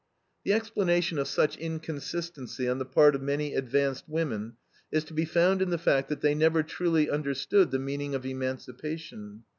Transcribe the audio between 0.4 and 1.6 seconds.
The explanation of such